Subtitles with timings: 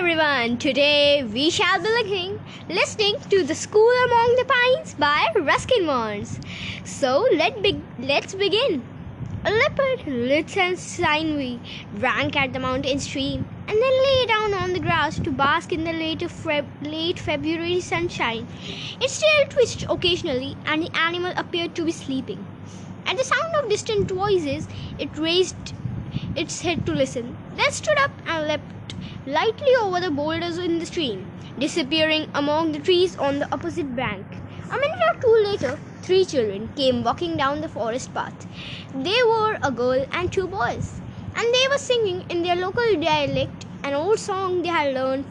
[0.00, 0.56] everyone!
[0.56, 6.26] Today we shall be listening, listening to The School Among the Pines by Ruskin Bond.
[6.84, 8.82] So let be- let's begin.
[9.44, 11.60] A leopard, lithe and sinewy,
[11.98, 15.84] drank at the mountain stream and then lay down on the grass to bask in
[15.84, 16.24] the late,
[16.80, 18.48] late February sunshine.
[19.02, 22.46] Its tail twitched occasionally and the animal appeared to be sleeping.
[23.04, 24.66] At the sound of distant voices,
[24.98, 25.74] it raised
[26.34, 28.79] its head to listen, then stood up and leapt
[29.26, 34.42] lightly over the boulders in the stream, disappearing among the trees on the opposite bank.
[34.70, 38.46] A minute or two later, three children came walking down the forest path.
[38.94, 41.02] They were a girl and two boys,
[41.34, 45.26] and they were singing in their local dialect an old song they had learned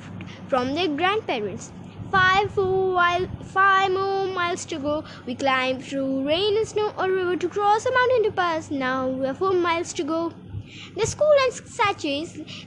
[0.47, 1.71] from their grandparents.
[2.11, 5.03] Five more, while, five more miles to go.
[5.25, 8.71] We climbed through rain and snow, a river to cross, a mountain to pass.
[8.71, 10.33] Now we have four miles to go.
[10.95, 11.53] The school and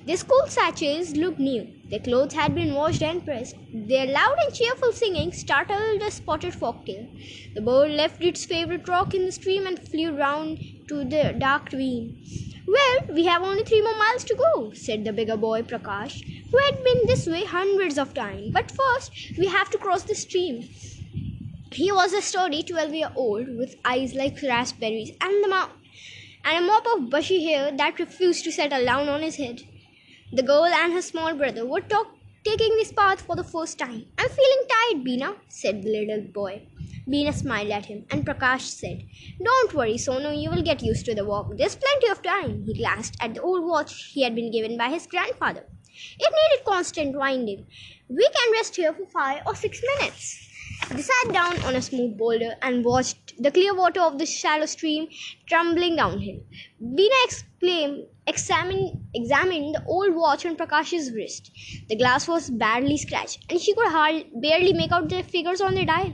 [0.05, 1.73] the school sachets looked new.
[1.91, 3.57] Their clothes had been washed and pressed.
[3.73, 7.09] Their loud and cheerful singing startled a spotted forktail.
[7.55, 11.71] The bird left its favorite rock in the stream and flew round to the dark
[11.73, 12.19] ravine.
[12.67, 16.59] Well, we have only three more miles to go, said the bigger boy Prakash, who
[16.59, 18.51] had been this way hundreds of times.
[18.53, 20.69] But first, we have to cross the stream.
[21.73, 25.71] He was a sturdy twelve year old with eyes like raspberries and the mouth
[26.45, 29.61] and a mop of bushy hair that refused to settle down on his head.
[30.33, 34.07] The girl and her small brother were talk- taking this path for the first time.
[34.19, 36.67] I'm feeling tired, Bina, said the little boy.
[37.09, 39.07] Bina smiled at him, and Prakash said,
[39.45, 41.57] Don't worry, Sonu, you will get used to the walk.
[41.57, 42.63] There's plenty of time.
[42.65, 45.67] He glanced at the old watch he had been given by his grandfather.
[46.19, 47.67] It needed constant winding.
[48.09, 50.49] We can rest here for five or six minutes.
[50.91, 54.67] They sat down on a smooth boulder and watched the clear water of the shallow
[54.67, 55.09] stream
[55.51, 56.41] tumbling downhill.
[56.81, 61.51] Bina exclaimed, examined, examined the old watch on Prakash's wrist.
[61.89, 65.75] The glass was badly scratched, and she could hardly, barely make out the figures on
[65.75, 66.13] the dial.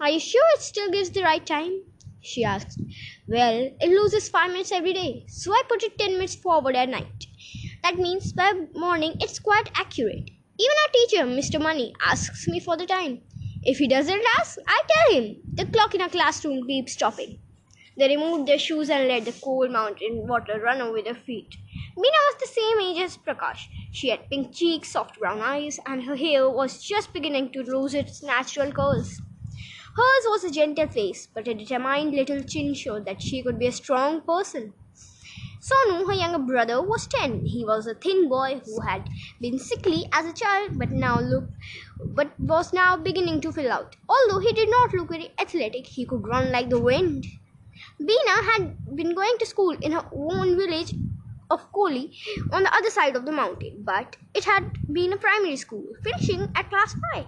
[0.00, 1.82] Are you sure it still gives the right time?
[2.20, 2.80] she asked.
[3.28, 6.88] Well, it loses five minutes every day, so I put it ten minutes forward at
[6.88, 7.26] night.
[7.82, 10.30] That means by morning it's quite accurate.
[10.58, 11.60] Even our teacher, Mr.
[11.60, 13.22] Mani, asks me for the time.
[13.66, 15.42] If he doesn't ask, I tell him.
[15.56, 17.38] The clock in our classroom keeps stopping.
[17.98, 21.56] They removed their shoes and let the cold mountain water run over their feet.
[21.96, 23.68] Mina was the same age as Prakash.
[23.90, 27.92] She had pink cheeks, soft brown eyes, and her hair was just beginning to lose
[27.94, 29.20] its natural curls.
[29.96, 33.66] Hers was a gentle face, but a determined little chin showed that she could be
[33.66, 34.74] a strong person.
[35.66, 37.44] Sonu, her younger brother, was ten.
[37.44, 39.08] He was a thin boy who had
[39.40, 41.54] been sickly as a child, but now looked,
[42.14, 43.96] but was now beginning to fill out.
[44.08, 47.26] Although he did not look very athletic, he could run like the wind.
[47.98, 50.94] Bina had been going to school in her own village
[51.50, 52.16] of Koli
[52.52, 56.46] on the other side of the mountain, but it had been a primary school, finishing
[56.54, 57.26] at class 5.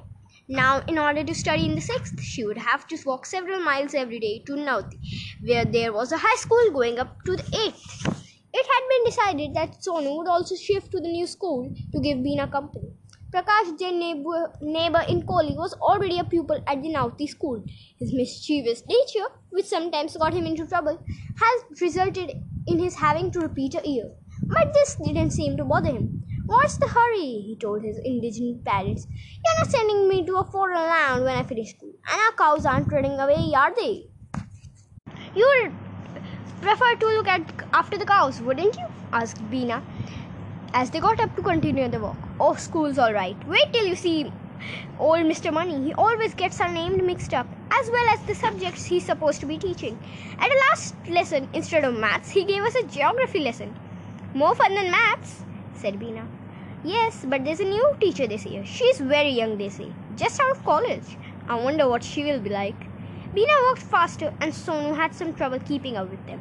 [0.48, 3.94] Now, in order to study in the sixth, she would have to walk several miles
[3.94, 4.98] every day to Nauti,
[5.42, 8.27] where there was a high school going up to the eighth.
[8.52, 12.22] It had been decided that Sonu would also shift to the new school to give
[12.22, 12.90] Bina company.
[13.32, 17.62] Prakash, their neighbor, neighbor in Koli, was already a pupil at the Nauti school.
[17.98, 21.02] His mischievous nature, which sometimes got him into trouble,
[21.36, 22.32] has resulted
[22.66, 24.10] in his having to repeat a year.
[24.48, 26.14] But this didn't seem to bother him.
[26.46, 27.42] What's the hurry?
[27.48, 29.06] he told his indigenous parents.
[29.44, 32.64] You're not sending me to a foreign land when I finish school, and our cows
[32.64, 34.08] aren't running away, are they?
[35.34, 35.87] You would
[36.60, 37.42] prefer to look at
[37.72, 38.86] after the cows, wouldn't you?
[39.12, 39.82] asked Bina
[40.74, 42.16] as they got up to continue the walk.
[42.40, 43.36] Oh, school's all right.
[43.48, 44.32] Wait till you see
[44.98, 45.52] old Mr.
[45.52, 45.82] Mani.
[45.84, 49.46] He always gets our names mixed up, as well as the subjects he's supposed to
[49.46, 49.98] be teaching.
[50.38, 53.74] At the last lesson, instead of maths, he gave us a geography lesson.
[54.34, 55.42] More fun than maths,
[55.74, 56.26] said Bina.
[56.84, 58.64] Yes, but there's a new teacher this year.
[58.64, 59.92] She's very young, they say.
[60.16, 61.16] Just out of college.
[61.48, 62.87] I wonder what she will be like.
[63.32, 66.40] Bina walked faster, and Sonu had some trouble keeping up with them.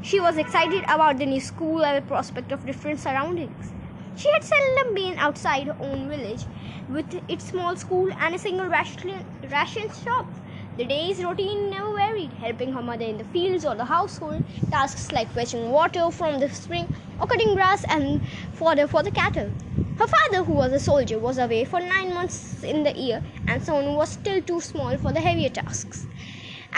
[0.00, 3.72] She was excited about the new school and the prospect of different surroundings.
[4.14, 6.46] She had seldom been outside her own village
[6.88, 10.34] with its small school and a single ration, ration shop.
[10.76, 15.12] The day's routine never varied, helping her mother in the fields or the household tasks
[15.12, 16.88] like fetching water from the spring
[17.18, 18.20] or cutting grass and
[18.52, 19.54] fodder for the cattle.
[19.96, 23.60] Her father, who was a soldier, was away for nine months in the year, and
[23.60, 26.06] Sonu was still too small for the heavier tasks.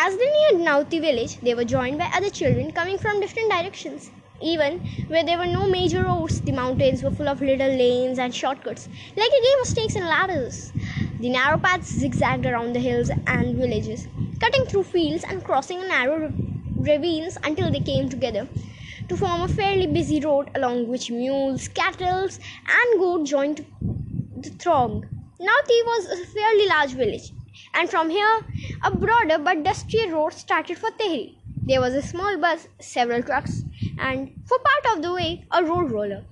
[0.03, 0.25] As they
[0.57, 4.11] neared Nauti village, they were joined by other children coming from different directions.
[4.41, 8.35] Even where there were no major roads, the mountains were full of little lanes and
[8.35, 10.73] shortcuts, like a game of snakes and ladders.
[11.19, 14.09] The narrow paths zigzagged around the hills and villages,
[14.41, 16.33] cutting through fields and crossing narrow
[16.79, 18.49] ravines until they came together
[19.11, 22.27] to form a fairly busy road along which mules, cattle,
[22.79, 23.67] and goats joined
[24.35, 25.05] the throng.
[25.39, 27.33] Nauti was a fairly large village,
[27.75, 28.43] and from here
[28.85, 31.37] a broader but dusty road started for Tehri.
[31.67, 33.65] There was a small bus, several trucks,
[33.99, 36.25] and for part of the way, a road roller.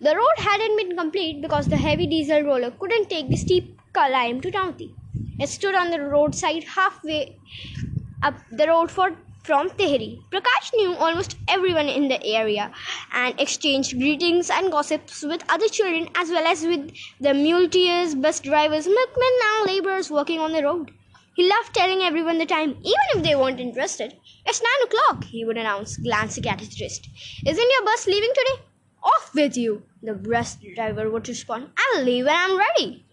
[0.00, 4.40] The road hadn't been complete because the heavy diesel roller couldn't take the steep climb
[4.40, 4.96] to Nauti.
[5.38, 7.38] It stood on the roadside halfway
[8.22, 10.22] up the road for from Tehri.
[10.30, 12.70] Prakash knew almost everyone in the area
[13.12, 18.40] and exchanged greetings and gossips with other children as well as with the muleteers, bus
[18.40, 20.90] drivers, milkmen, and laborers working on the road.
[21.34, 24.14] He loved telling everyone the time, even if they weren't interested.
[24.46, 27.08] It's nine o'clock, he would announce, glancing at his wrist.
[27.46, 28.64] Isn't your bus leaving today?
[29.02, 31.70] Off with you, the bus driver would respond.
[31.76, 33.04] I'll leave when I'm ready.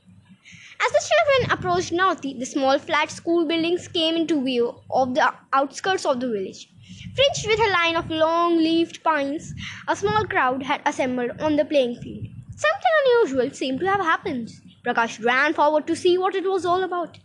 [0.82, 5.34] As the children approached Nauti, the small flat school buildings came into view of the
[5.52, 6.70] outskirts of the village.
[7.16, 9.54] Fringed with a line of long leaved pines,
[9.88, 12.28] a small crowd had assembled on the playing field.
[12.56, 14.50] Something unusual seemed to have happened.
[14.86, 17.18] Prakash ran forward to see what it was all about.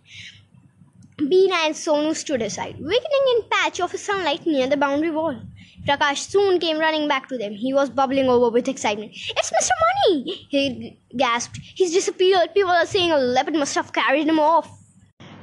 [1.16, 5.40] Bina and Sonu stood aside, weakening in patch of sunlight near the boundary wall.
[5.86, 7.52] Prakash soon came running back to them.
[7.52, 9.12] He was bubbling over with excitement.
[9.14, 9.74] It's Mr.
[9.82, 10.46] Mani!
[10.48, 11.60] He gasped.
[11.62, 12.54] He's disappeared.
[12.54, 14.66] People are saying a leopard must have carried him off.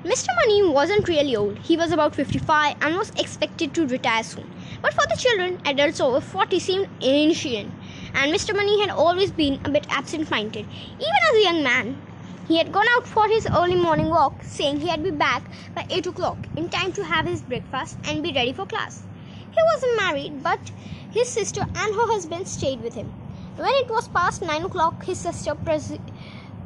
[0.04, 0.30] Mr.
[0.38, 1.60] Mani wasn't really old.
[1.60, 4.50] He was about 55 and was expected to retire soon.
[4.82, 7.72] But for the children, adults over 40 seemed ancient.
[8.16, 8.56] And Mr.
[8.56, 10.66] Mani had always been a bit absent minded,
[10.96, 12.02] even as a young man.
[12.48, 15.44] He had gone out for his early morning walk, saying he'd be back
[15.76, 19.04] by 8 o'clock in time to have his breakfast and be ready for class.
[19.52, 20.72] He wasn't married, but
[21.12, 23.12] his sister and her husband stayed with him.
[23.58, 26.00] When it was past nine o'clock, his sister pres-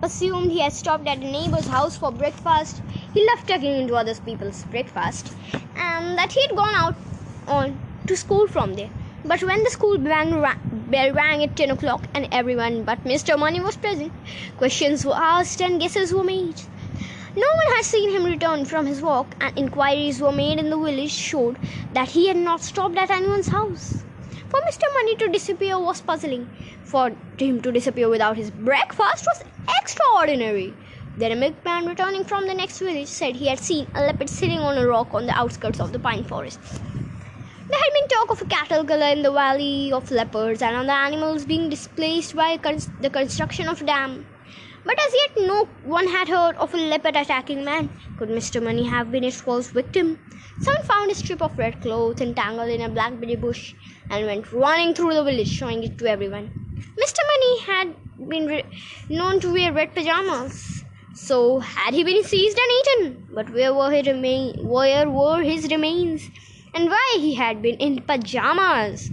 [0.02, 2.82] assumed he had stopped at a neighbor's house for breakfast.
[3.14, 5.32] He loved tucking into other people's breakfast,
[5.76, 6.96] and that he had gone out
[7.48, 8.90] on to school from there.
[9.24, 13.40] But when the school bell rang at 10 o'clock and everyone but Mr.
[13.40, 14.14] Mani was present,
[14.58, 16.62] questions were asked and guesses were made.
[17.38, 20.78] No one had seen him return from his walk, and inquiries were made in the
[20.78, 21.58] village showed
[21.92, 24.06] that he had not stopped at anyone's house.
[24.50, 24.84] For Mr.
[24.96, 26.48] Mani to disappear was puzzling.
[26.86, 29.44] For him to disappear without his breakfast was
[29.82, 30.78] extraordinary.
[31.18, 34.60] Then a milkman returning from the next village said he had seen a leopard sitting
[34.60, 36.60] on a rock on the outskirts of the pine forest.
[36.62, 40.86] There had been talk of a cattle killer in the valley of leopards and of
[40.86, 42.58] the animals being displaced by
[43.02, 44.26] the construction of a dam.
[44.86, 47.90] But as yet, no one had heard of a leopard attacking man.
[48.18, 48.62] Could Mr.
[48.62, 50.20] Mani have been its false victim?
[50.60, 53.74] Someone found a strip of red cloth entangled in a blackberry bush
[54.10, 56.52] and went running through the village, showing it to everyone.
[57.04, 57.20] Mr.
[57.30, 57.96] Mani had
[58.30, 58.64] been re-
[59.10, 60.84] known to wear red pajamas.
[61.14, 63.28] So had he been seized and eaten?
[63.34, 64.56] But where were his remains?
[64.60, 66.30] Where were his remains?
[66.74, 69.10] And why he had been in pajamas?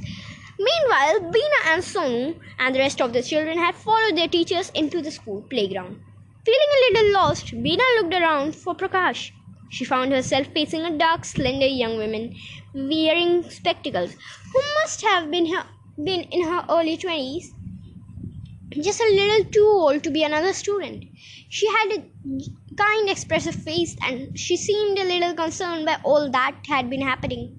[0.66, 5.02] Meanwhile, Bina and Sonu and the rest of the children had followed their teachers into
[5.02, 6.00] the school playground.
[6.46, 9.32] Feeling a little lost, Bina looked around for Prakash.
[9.70, 12.34] She found herself facing a dark, slender young woman
[12.74, 14.12] wearing spectacles
[14.52, 15.66] who must have been, her,
[15.96, 17.44] been in her early 20s,
[18.82, 21.04] just a little too old to be another student.
[21.48, 22.04] She had a
[22.76, 27.56] kind, expressive face and she seemed a little concerned by all that had been happening.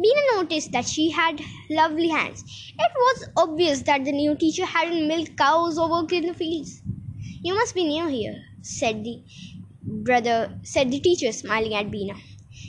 [0.00, 1.40] Bina noticed that she had
[1.70, 2.44] lovely hands.
[2.78, 6.82] It was obvious that the new teacher hadn't milked cows or worked in the fields.
[7.42, 9.22] You must be new here, said the
[9.82, 12.14] brother said the teacher, smiling at Bina.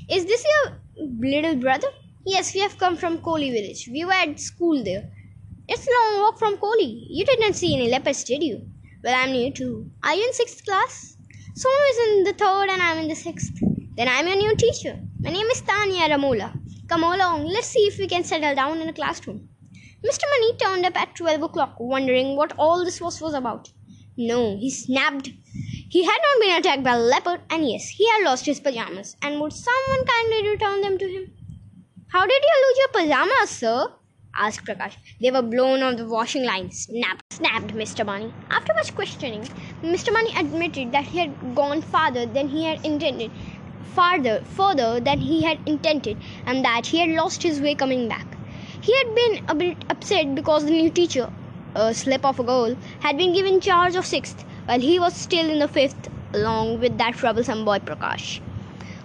[0.09, 0.79] Is this your
[1.19, 1.87] little brother?
[2.25, 3.89] Yes, we have come from Koli village.
[3.91, 5.09] We were at school there.
[5.67, 7.07] It's a long walk from Koli.
[7.09, 8.69] You didn't see any leopards, did you?
[9.03, 9.89] Well, I'm new too.
[10.03, 11.17] Are you in sixth class?
[11.53, 13.53] Sonu is in the third and I'm in the sixth.
[13.95, 14.99] Then I'm your new teacher.
[15.19, 16.53] My name is Tanya Ramola.
[16.87, 19.49] Come along, let's see if we can settle down in a classroom.
[20.05, 20.23] Mr.
[20.29, 23.69] Mani turned up at 12 o'clock, wondering what all this was, was about.
[24.15, 25.29] No, he snapped.
[25.89, 29.17] He had not been attacked by a leopard, and yes, he had lost his pajamas.
[29.21, 31.33] And would someone kindly return them to him?
[32.09, 33.87] How did you lose your pajamas, sir?
[34.33, 34.95] asked Prakash.
[35.19, 36.71] They were blown off the washing line.
[36.71, 38.05] Snapped, snapped Mr.
[38.05, 38.31] Mani.
[38.49, 39.41] After much questioning,
[39.83, 40.13] Mr.
[40.13, 43.31] Mani admitted that he had gone farther than he had intended
[43.95, 48.25] farther further than he had intended and that he had lost his way coming back.
[48.81, 51.29] He had been a bit upset because the new teacher,
[51.75, 55.49] a slip of a girl, had been given charge of sixth while he was still
[55.49, 58.39] in the fifth along with that troublesome boy Prakash,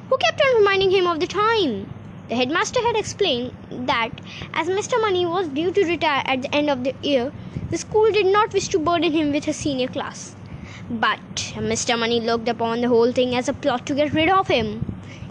[0.09, 1.87] who kept on reminding him of the time.
[2.29, 3.53] The headmaster had explained
[3.89, 4.11] that
[4.55, 5.01] as Mr.
[5.03, 7.33] Mani was due to retire at the end of the year,
[7.71, 10.35] the school did not wish to burden him with a senior class.
[10.91, 11.21] But
[11.57, 11.99] Mr.
[11.99, 14.85] Mani looked upon the whole thing as a plot to get rid of him.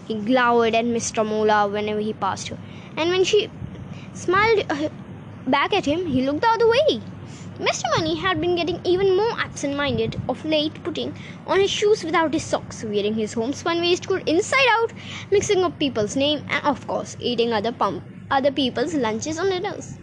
[0.06, 1.24] He glowered at Mr.
[1.24, 2.58] Mola whenever he passed her,
[2.96, 3.48] and when she
[4.14, 4.88] smiled uh,
[5.46, 7.02] back at him, he looked the other way.
[7.58, 7.84] Mr.
[7.96, 11.12] Mani had been getting even more absent minded of late, putting
[11.46, 14.92] on his shoes without his socks, wearing his homespun waistcoat inside out,
[15.30, 19.98] mixing up people's names, and of course, eating other, pump, other people's lunches and dinners.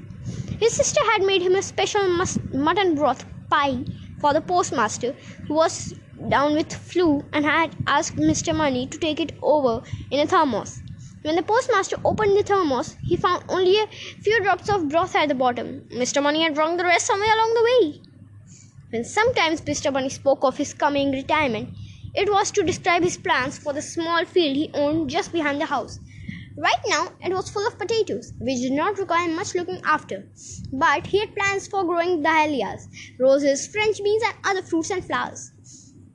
[0.60, 2.08] His sister had made him a special
[2.54, 3.84] mutton broth pie
[4.20, 5.16] for the postmaster,
[5.48, 5.94] who was
[6.30, 8.56] down with flu and had asked Mr.
[8.56, 10.84] Mani to take it over in a thermos.
[11.22, 13.88] When the postmaster opened the thermos, he found only a
[14.22, 15.82] few drops of broth at the bottom.
[15.92, 16.22] Mr.
[16.24, 18.02] Mani had drunk the rest somewhere along the way.
[18.92, 19.92] When sometimes Mr.
[19.94, 21.70] Mani spoke of his coming retirement,
[22.14, 25.66] it was to describe his plans for the small field he owned just behind the
[25.66, 26.00] house.
[26.58, 30.28] Right now, it was full of potatoes, which did not require much looking after.
[30.74, 32.88] But he had plans for growing dahlias,
[33.20, 35.52] roses, French beans, and other fruits and flowers.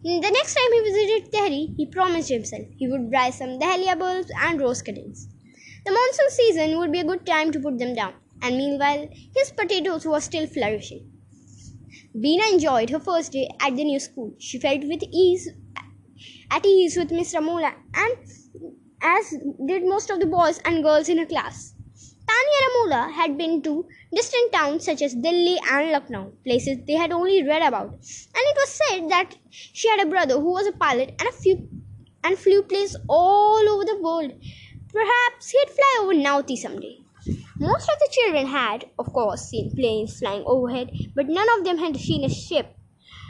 [0.02, 4.30] The next time he visited Tehri, he promised himself he would buy some dahlia bulbs
[4.42, 5.28] and rose cuttings.
[5.86, 9.50] The monsoon season would be a good time to put them down, and meanwhile, his
[9.50, 11.10] potatoes were still flourishing.
[12.20, 14.34] Bina enjoyed her first day at the new school.
[14.38, 15.48] She felt with ease,
[16.50, 18.16] at ease with Miss Ramola, and
[19.04, 19.34] as
[19.66, 21.74] did most of the boys and girls in her class.
[22.26, 27.12] Tanya Ramola had been to distant towns such as Delhi and Lucknow, places they had
[27.12, 27.92] only read about.
[27.92, 31.32] And it was said that she had a brother who was a pilot and a
[31.32, 31.68] few
[32.24, 34.32] and flew planes all over the world.
[34.90, 36.96] Perhaps he'd fly over Nauti someday.
[37.58, 41.78] Most of the children had, of course, seen planes flying overhead, but none of them
[41.78, 42.74] had seen a ship,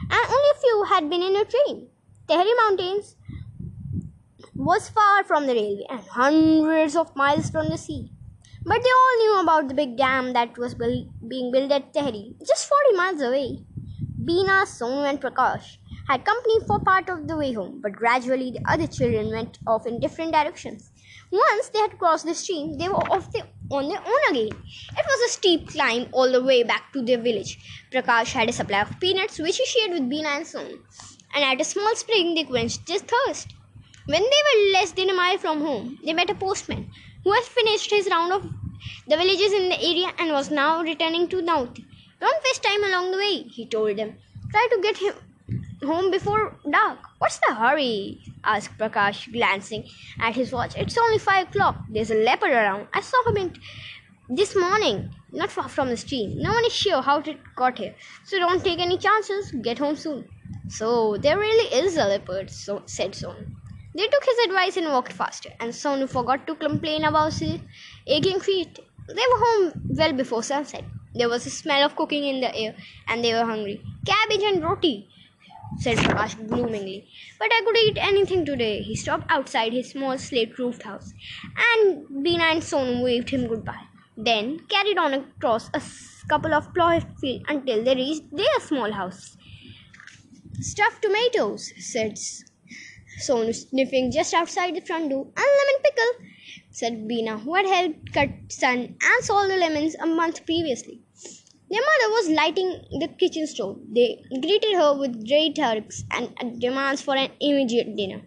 [0.02, 1.88] and only a few had been in a train.
[2.28, 3.16] Tehri Mountains
[4.64, 8.10] was far from the railway and hundreds of miles from the sea.
[8.64, 12.34] But they all knew about the big dam that was build, being built at Tehri,
[12.48, 13.58] just 40 miles away.
[14.24, 15.76] Bina, Sonu, and Prakash
[16.08, 19.86] had company for part of the way home, but gradually the other children went off
[19.86, 20.90] in different directions.
[21.30, 24.48] Once they had crossed the stream, they were off their, on their own again.
[24.48, 27.58] It was a steep climb all the way back to their village.
[27.92, 30.78] Prakash had a supply of peanuts which he shared with Bina and Sonu,
[31.34, 33.48] and at a small spring they quenched their thirst.
[34.06, 36.90] When they were less than a mile from home, they met a postman
[37.22, 38.42] who had finished his round of
[39.08, 41.86] the villages in the area and was now returning to Nauti.
[42.20, 44.16] Don't waste time along the way, he told them.
[44.50, 45.14] Try to get him
[45.82, 46.98] home before dark.
[47.18, 48.20] What's the hurry?
[48.44, 49.88] asked Prakash, glancing
[50.20, 50.76] at his watch.
[50.76, 51.76] It's only five o'clock.
[51.88, 52.88] There's a leopard around.
[52.92, 53.54] I saw him in
[54.28, 56.36] this morning, not far from the stream.
[56.36, 57.94] No one is sure how it got here,
[58.24, 59.50] so don't take any chances.
[59.62, 60.28] Get home soon.
[60.68, 63.46] So there really is a leopard, so, said Sonu.
[63.94, 67.60] They took his advice and walked faster, and Sonu forgot to complain about his
[68.06, 68.78] aching feet.
[69.08, 70.84] They were home well before sunset.
[71.14, 72.74] There was a smell of cooking in the air,
[73.08, 73.82] and they were hungry.
[74.04, 75.08] Cabbage and roti,
[75.78, 77.08] said Prakash gloomingly.
[77.38, 78.82] But I could eat anything today.
[78.82, 81.12] He stopped outside his small slate roofed house,
[81.56, 83.84] and Bina and Sonu waved him goodbye.
[84.16, 85.82] Then carried on across a
[86.28, 89.36] couple of plowed fields until they reached their small house.
[90.60, 92.18] Stuffed tomatoes, said
[93.20, 95.24] Sonu, sniffing just outside the front door.
[95.24, 96.26] And lemon pickle,
[96.70, 101.02] said Bina, who had helped cut sun and sold the lemons a month previously.
[101.70, 103.80] Their mother was lighting the kitchen stove.
[103.94, 108.22] They greeted her with great hugs and demands for an immediate dinner.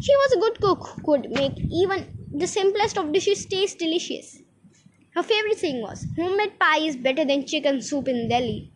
[0.00, 4.42] She was a good cook who could make even the simplest of dishes taste delicious.
[5.14, 8.72] Her favorite saying was, Homemade pie is better than chicken soup in Delhi.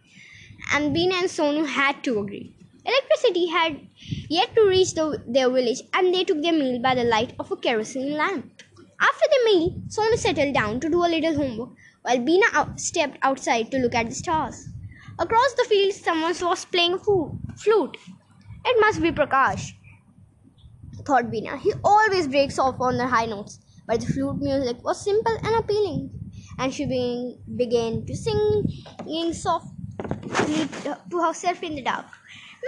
[0.73, 2.58] And Bina and Sonu had to agree.
[2.89, 3.81] Electricity had
[4.31, 7.51] yet to reach the, their village, and they took their meal by the light of
[7.53, 8.63] a kerosene lamp.
[9.01, 11.71] After the meal, Sonu settled down to do a little homework,
[12.03, 14.69] while Bina out, stepped outside to look at the stars.
[15.19, 17.97] Across the field, someone was playing a flute.
[18.65, 19.73] It must be Prakash,
[21.05, 21.59] thought Bina.
[21.59, 25.57] He always breaks off on the high notes, but the flute music was simple and
[25.57, 26.11] appealing,
[26.59, 26.87] and she
[27.57, 28.65] began, to sing,
[29.35, 30.69] softly
[31.11, 32.07] to herself in the dark.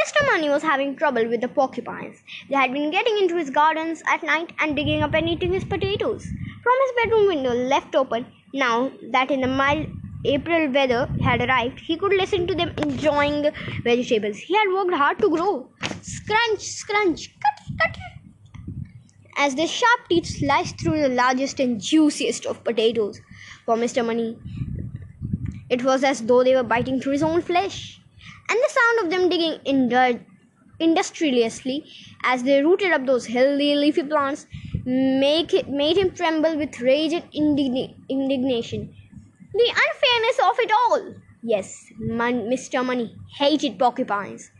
[0.00, 0.20] Mr.
[0.32, 2.22] Mani was having trouble with the porcupines.
[2.48, 5.64] They had been getting into his gardens at night and digging up and eating his
[5.64, 6.26] potatoes.
[6.62, 9.86] From his bedroom window, left open, now that in the mild
[10.24, 13.52] April weather had arrived, he could listen to them enjoying the
[13.84, 15.70] vegetables he had worked hard to grow.
[16.00, 17.98] Scrunch, scrunch, cut, cut.
[19.36, 23.20] As their sharp teeth sliced through the largest and juiciest of potatoes
[23.64, 24.04] for Mr.
[24.04, 24.38] Mani,
[25.68, 27.99] it was as though they were biting through his own flesh
[28.50, 30.20] and the sound of them digging indu-
[30.78, 31.84] industriously
[32.24, 34.46] as they rooted up those healthy leafy plants
[34.84, 38.94] make it, made him tremble with rage and indigna- indignation.
[39.52, 41.14] The unfairness of it all!
[41.42, 42.84] Yes, Man- Mr.
[42.84, 44.50] Mani hated porcupines.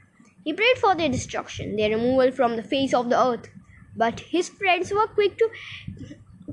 [0.44, 3.48] He prayed for their destruction, their removal from the face of the earth.
[3.96, 5.50] But his friends were quick to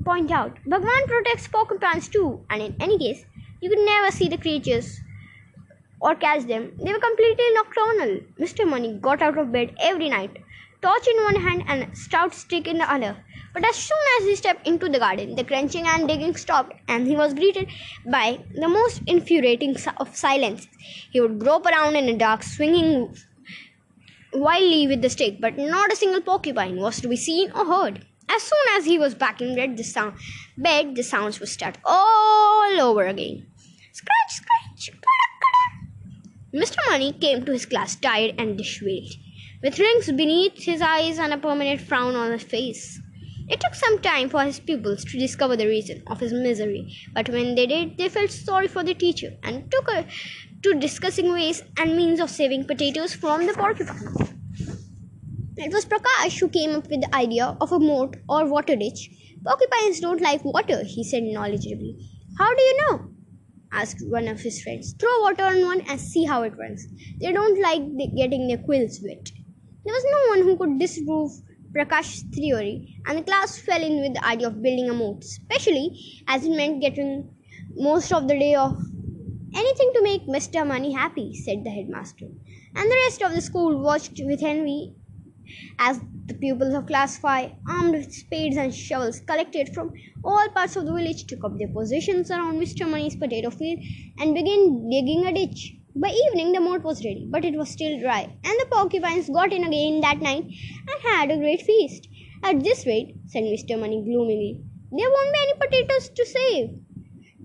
[0.04, 3.24] point out Bhagwan protects porcupines too, and in any case,
[3.60, 5.00] you could never see the creatures
[6.00, 6.72] or catch them.
[6.82, 8.20] They were completely nocturnal.
[8.40, 8.68] Mr.
[8.68, 10.36] Mani got out of bed every night,
[10.82, 13.16] torch in one hand and a stout stick in the other.
[13.54, 17.06] But as soon as he stepped into the garden, the crunching and digging stopped, and
[17.06, 17.68] he was greeted
[18.06, 20.68] by the most infuriating of silences.
[21.10, 23.16] He would grope around in the dark, swinging
[24.32, 28.04] wildly with the stick, but not a single porcupine was to be seen or heard.
[28.28, 30.14] As soon as he was back in bed, the sound
[30.56, 33.46] bed, the sounds would start all over again.
[33.92, 34.97] Scratch, scratch,
[36.54, 36.76] Mr.
[36.88, 39.12] Mani came to his class tired and disheveled,
[39.62, 43.00] with rings beneath his eyes and a permanent frown on his face.
[43.48, 47.28] It took some time for his pupils to discover the reason of his misery, but
[47.28, 49.90] when they did, they felt sorry for the teacher and took
[50.62, 54.14] to discussing ways and means of saving potatoes from the porcupine.
[55.58, 59.10] It was Prakash who came up with the idea of a moat or water ditch.
[59.44, 61.96] Porcupines don't like water, he said knowledgeably.
[62.38, 63.17] How do you know?
[63.72, 64.94] Asked one of his friends.
[64.98, 66.86] Throw water on one and see how it runs.
[67.20, 67.82] They don't like
[68.16, 69.30] getting their quills wet.
[69.84, 71.30] There was no one who could disprove
[71.72, 76.22] Prakash's theory, and the class fell in with the idea of building a moat, especially
[76.26, 77.30] as it meant getting
[77.74, 78.78] most of the day off.
[79.54, 80.66] Anything to make Mr.
[80.66, 82.26] Mani happy, said the headmaster.
[82.74, 84.94] And the rest of the school watched with envy
[85.78, 89.92] as the pupils of class 5, armed with spades and shovels, collected from
[90.22, 92.88] all parts of the village, took up their positions around Mr.
[92.88, 93.80] Mani's potato field
[94.18, 95.74] and began digging a ditch.
[95.96, 99.52] By evening, the moat was ready, but it was still dry, and the porcupines got
[99.52, 102.06] in again that night and had a great feast.
[102.44, 103.80] At this rate, said Mr.
[103.80, 106.70] Mani gloomily, there won't be any potatoes to save.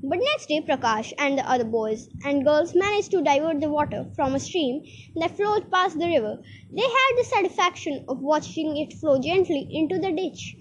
[0.05, 4.05] But next day, Prakash and the other boys and girls managed to divert the water
[4.17, 4.83] from a stream
[5.15, 6.39] that flowed past the river.
[6.75, 10.57] They had the satisfaction of watching it flow gently into the ditch.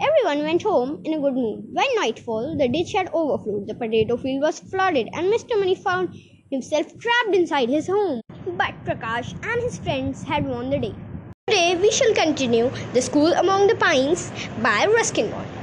[0.00, 1.72] Everyone went home in a good mood.
[1.72, 5.56] By nightfall, the ditch had overflowed, the potato field was flooded, and Mr.
[5.56, 6.12] Mani found
[6.50, 8.20] himself trapped inside his home.
[8.44, 10.94] But Prakash and his friends had won the day.
[11.46, 15.59] Today, we shall continue The School Among the Pines by Ruskin Bond.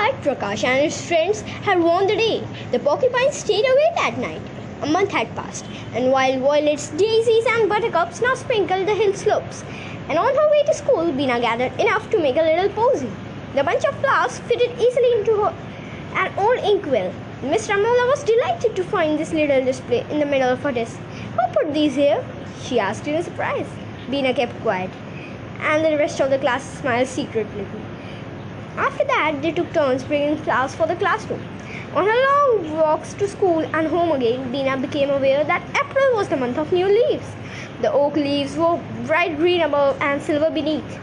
[0.00, 2.42] But Prakash and his friends had won the day.
[2.72, 4.40] The porcupine stayed away that night.
[4.80, 9.62] A month had passed, and while violets, daisies, and buttercups now sprinkled the hill slopes,
[10.08, 13.10] and on her way to school, Bina gathered enough to make a little posy.
[13.54, 15.54] The bunch of flowers fitted easily into her,
[16.14, 17.12] an old inkwell.
[17.42, 20.98] Miss Ramola was delighted to find this little display in the middle of her desk.
[21.36, 22.24] Who put these here?
[22.62, 23.68] she asked in surprise.
[24.08, 24.90] Bina kept quiet,
[25.60, 27.66] and the rest of the class smiled secretly.
[28.76, 31.42] After that, they took turns bringing flowers for the classroom.
[31.94, 36.28] On her long walks to school and home again, Dina became aware that April was
[36.28, 37.26] the month of new leaves.
[37.80, 40.98] The oak leaves were bright green above and silver beneath.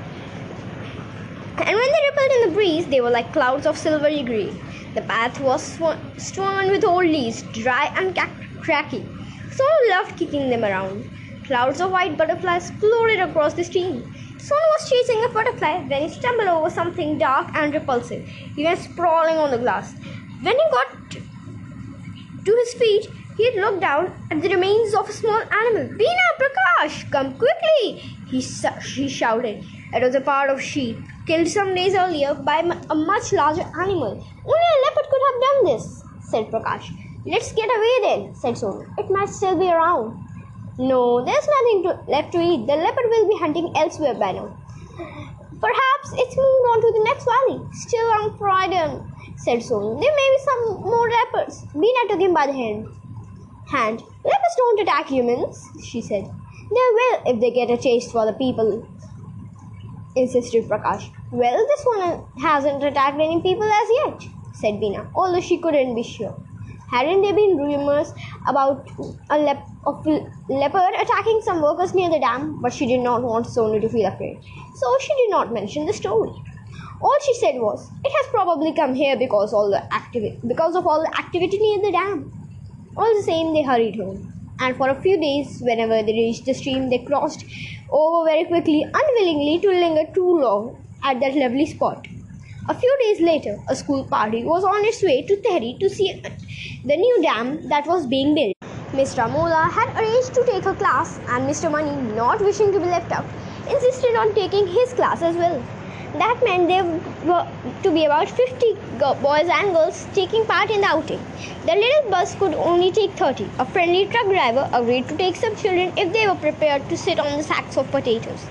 [1.58, 4.58] And when they rippled in the breeze, they were like clouds of silvery green.
[4.94, 8.18] The path was sw- strewn with old leaves, dry and
[8.62, 9.06] cracky.
[9.52, 11.10] So loved kicking them around.
[11.46, 14.14] Clouds of white butterflies floated across the stream.
[14.40, 18.28] Son was chasing a butterfly when he stumbled over something dark and repulsive.
[18.28, 19.94] He went sprawling on the grass.
[20.42, 25.42] When he got to his feet, he looked down at the remains of a small
[25.42, 25.96] animal.
[25.98, 28.02] Bina Prakash, come quickly!
[28.28, 29.64] He, he shouted.
[29.94, 34.12] It was a part of sheep, killed some days earlier by a much larger animal.
[34.46, 36.90] Only a leopard could have done this, said Prakash.
[37.26, 38.88] Let's get away then, said Sonu.
[38.98, 40.27] It might still be around.
[40.80, 42.68] No, there's nothing to, left to eat.
[42.68, 44.56] The leopard will be hunting elsewhere by now.
[45.60, 47.68] Perhaps it's moved on to the next valley.
[47.74, 50.00] Still, I'm frightened, said Sonu.
[50.00, 51.64] There may be some more leopards.
[51.74, 52.88] Bina took him by the hand.
[53.72, 54.04] Hand.
[54.24, 56.26] Leopards don't attack humans, she said.
[56.70, 58.88] They will if they get a taste for the people,
[60.16, 61.10] insisted Prakash.
[61.32, 66.04] Well, this one hasn't attacked any people as yet, said Bina, although she couldn't be
[66.04, 66.36] sure.
[66.90, 68.14] Hadn't there been rumors
[68.48, 68.88] about
[69.30, 70.06] a lep- of
[70.50, 72.60] leopard attacking some workers near the dam?
[72.62, 74.40] But she did not want Sonu to feel afraid,
[74.76, 76.32] so she did not mention the story.
[77.02, 80.88] All she said was, "It has probably come here because all the activity because of
[80.88, 82.26] all the activity near the dam."
[82.98, 86.54] All the same, they hurried home, and for a few days, whenever they reached the
[86.62, 87.46] stream, they crossed
[87.92, 90.64] over very quickly, unwillingly to linger too long
[91.04, 92.08] at that lovely spot.
[92.70, 96.22] A few days later, a school party was on its way to Tehri to see
[96.84, 98.56] the new dam that was being built.
[98.94, 101.72] Miss Ramola had arranged to take her class, and Mr.
[101.72, 103.24] Mani, not wishing to be left out,
[103.70, 105.64] insisted on taking his class as well.
[106.16, 106.84] That meant there
[107.24, 107.48] were
[107.84, 108.74] to be about 50
[109.22, 111.26] boys and girls taking part in the outing.
[111.66, 113.50] The little bus could only take 30.
[113.60, 117.18] A friendly truck driver agreed to take some children if they were prepared to sit
[117.18, 118.46] on the sacks of potatoes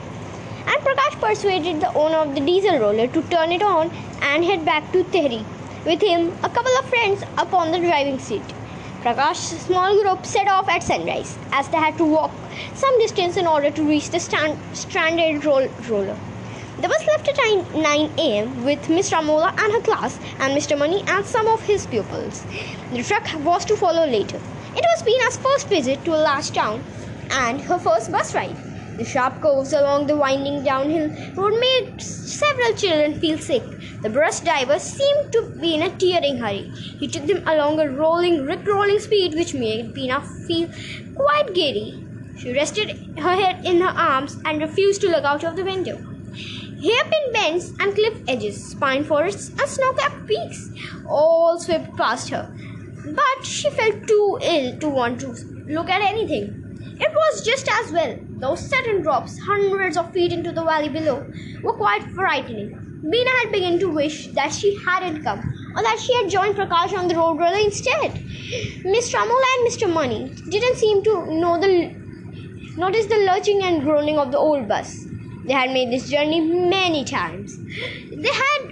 [0.67, 4.65] and Prakash persuaded the owner of the diesel roller to turn it on and head
[4.65, 5.45] back to Tehri.
[5.85, 8.43] With him, a couple of friends upon the driving seat.
[9.03, 12.33] Prakash's small group set off at sunrise, as they had to walk
[12.75, 16.17] some distance in order to reach the stand- stranded roll- roller.
[16.81, 18.65] The bus left at 9 a.m.
[18.65, 20.77] with Miss Ramola and her class, and Mr.
[20.77, 22.45] Mani and some of his pupils.
[22.93, 24.41] The truck was to follow later.
[24.75, 26.83] It was Bina's first visit to a large town
[27.31, 28.66] and her first bus ride.
[28.97, 33.63] The sharp curves along the winding downhill road made several children feel sick.
[34.03, 36.71] The bus driver seemed to be in a tearing hurry.
[36.99, 40.71] He took them along a rolling, rick-rolling speed which made Pina feel
[41.15, 42.03] quite giddy.
[42.39, 45.97] She rested her head in her arms and refused to look out of the window.
[46.83, 50.71] Hairpin bends and cliff edges, pine forests and snow-capped peaks
[51.09, 52.55] all swept past her.
[53.07, 55.29] But she felt too ill to want to
[55.69, 56.63] look at anything.
[57.01, 58.19] It was just as well.
[58.39, 61.27] Those sudden drops, hundreds of feet into the valley below,
[61.63, 62.69] were quite frightening.
[63.11, 65.39] Bina had begun to wish that she hadn't come,
[65.77, 68.13] or that she had joined Prakash on the road roller instead.
[68.85, 69.93] Miss Ramola and Mr.
[69.93, 71.95] Mani didn't seem to know the
[72.77, 75.07] notice the lurching and groaning of the old bus.
[75.47, 77.57] They had made this journey many times.
[77.57, 78.69] They had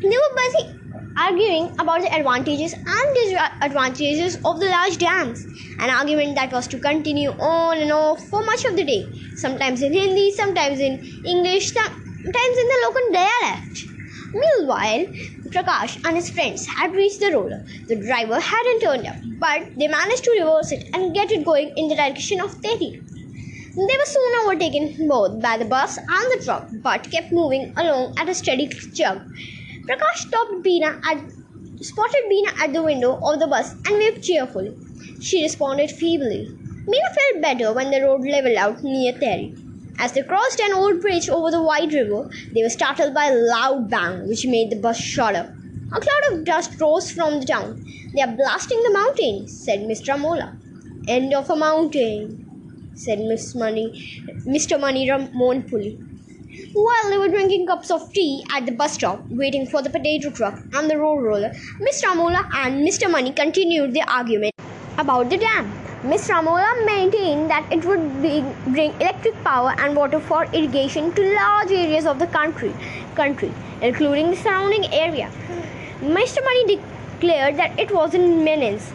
[0.00, 0.75] they were busy
[1.16, 5.44] arguing about the advantages and disadvantages of the large dams,
[5.78, 9.82] an argument that was to continue on and off for much of the day, sometimes
[9.82, 13.84] in Hindi, sometimes in English, sometimes in the local dialect.
[14.34, 15.06] Meanwhile,
[15.50, 17.64] Prakash and his friends had reached the roller.
[17.88, 21.72] The driver hadn't turned up, but they managed to reverse it and get it going
[21.76, 23.02] in the direction of Tehri.
[23.76, 28.14] They were soon overtaken both by the bus and the truck, but kept moving along
[28.18, 29.20] at a steady jog.
[29.86, 31.18] Prakash stopped Bina at
[31.80, 34.74] spotted Bina at the window of the bus and waved cheerfully.
[35.20, 36.48] She responded feebly.
[36.90, 39.54] Bina felt better when the road leveled out near Tehri.
[39.98, 43.34] As they crossed an old bridge over the wide river, they were startled by a
[43.34, 45.54] loud bang which made the bus shudder.
[45.92, 47.84] A cloud of dust rose from the town.
[48.14, 50.18] They are blasting the mountain, said Mr.
[50.18, 50.56] Mola.
[51.06, 53.86] End of a mountain, said Miss Mani,
[54.46, 54.80] Mr.
[54.80, 55.98] Mani mournfully.
[56.56, 60.30] While they were drinking cups of tea at the bus stop, waiting for the potato
[60.30, 63.10] truck and the road roller, Miss Ramola and Mr.
[63.10, 64.54] Mani continued their argument
[64.96, 65.70] about the dam.
[66.02, 71.70] Miss Ramola maintained that it would bring electric power and water for irrigation to large
[71.70, 72.72] areas of the country,
[73.14, 75.30] country including the surrounding area.
[76.00, 76.42] Mr.
[76.42, 78.92] Mani declared that it was in menace,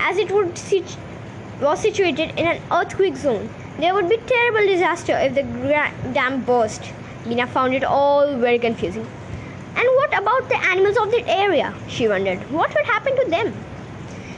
[0.00, 0.96] as it would sit-
[1.60, 3.48] was situated in an earthquake zone.
[3.78, 5.42] There would be terrible disaster if the
[6.12, 6.82] dam burst.
[7.24, 9.06] Bina found it all very confusing.
[9.76, 11.72] And what about the animals of that area?
[11.86, 12.40] She wondered.
[12.50, 13.54] What would happen to them?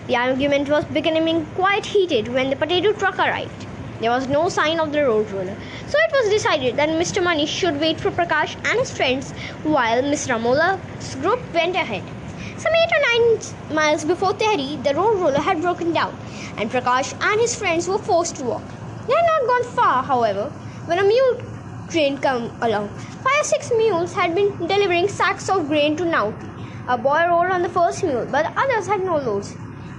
[0.09, 3.67] The argument was becoming quite heated when the potato truck arrived.
[4.01, 7.23] There was no sign of the road roller, so it was decided that Mr.
[7.23, 12.03] Mani should wait for Prakash and his friends while Miss Ramola's group went ahead.
[12.59, 16.15] Some eight or nine miles before Tehri, the road roller had broken down,
[16.59, 18.80] and Prakash and his friends were forced to walk.
[19.07, 20.51] They had not gone far, however,
[20.87, 21.43] when a mule
[21.89, 22.89] train came along.
[23.25, 26.51] Five or six mules had been delivering sacks of grain to Nauti.
[26.89, 29.57] A boy rode on the first mule, but the others had no loads.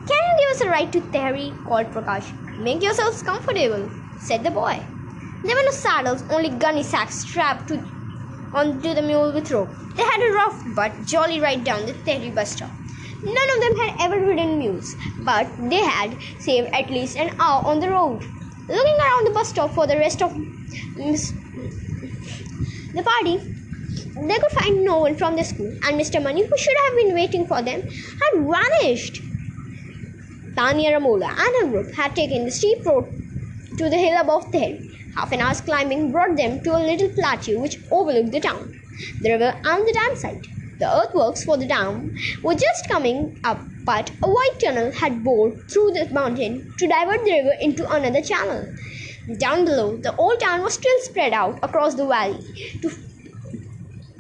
[0.10, 1.64] Can you give us a ride to Tehri?
[1.64, 2.32] called Prakash.
[2.58, 4.86] Make yourselves comfortable, said the boy.
[5.44, 7.84] There were no saddles, only gunny sacks strapped to,
[8.54, 9.76] onto the mule with rope.
[9.96, 12.72] They had a rough but jolly ride down the Tehri bus stop.
[13.24, 17.64] None of them had ever ridden mules, but they had saved at least an hour
[17.64, 18.28] on the road.
[18.68, 20.34] Looking around the bus stop for the rest of
[22.94, 23.38] the party,
[24.16, 26.22] they could find no one from the school, and Mr.
[26.24, 27.82] Mani, who should have been waiting for them,
[28.22, 29.22] had vanished.
[30.56, 33.06] Tanya Ramola and her group had taken the steep road
[33.78, 34.78] to the hill above the hill.
[35.16, 38.70] Half an hour's climbing brought them to a little plateau which overlooked the town,
[39.20, 40.48] the river, and the dam site.
[40.82, 45.70] The earthworks for the dam were just coming up, but a wide tunnel had bored
[45.70, 48.66] through the mountain to divert the river into another channel.
[49.38, 52.42] Down below, the old town was still spread out across the valley.
[52.82, 52.90] To,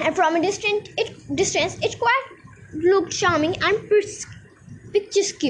[0.05, 2.27] and from a distant it, distance, it quite
[2.75, 3.89] looked charming and
[4.93, 5.49] picturesque.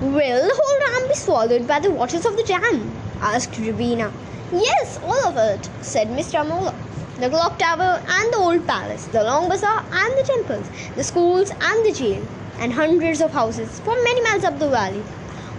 [0.00, 2.92] Will the whole dam be swallowed by the waters of the dam?
[3.20, 4.12] asked Rubina.
[4.52, 6.44] Yes, all of it, said Mr.
[6.44, 6.93] Ramola.
[7.16, 11.50] The clock tower and the old palace, the long bazaar and the temples, the schools
[11.50, 12.26] and the jail,
[12.58, 15.00] and hundreds of houses for many miles up the valley.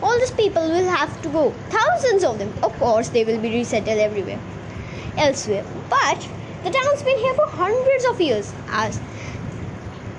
[0.03, 2.51] All these people will have to go, thousands of them.
[2.61, 4.37] Of course, they will be resettled everywhere,
[5.17, 5.63] elsewhere.
[5.89, 6.27] But
[6.65, 8.99] the town's been here for hundreds of years, as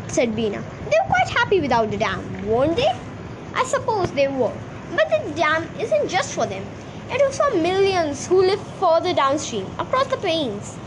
[0.08, 0.62] said Bina.
[0.84, 2.92] They were quite happy without the dam, weren't they?
[3.54, 4.56] I suppose they were.
[4.94, 6.64] But the dam isn't just for them.
[7.10, 10.78] It was for millions who live further downstream, across the plains.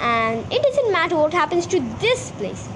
[0.00, 2.68] And it doesn't matter what happens to this place.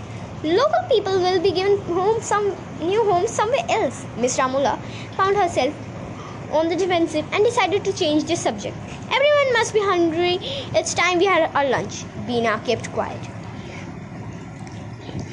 [0.42, 4.04] Local people will be given home some new homes somewhere else.
[4.18, 4.78] Miss Ramola
[5.16, 5.74] found herself
[6.52, 8.76] on the defensive and decided to change the subject.
[9.04, 10.38] Everyone must be hungry.
[10.74, 12.04] It's time we had our lunch.
[12.26, 13.28] Bina kept quiet.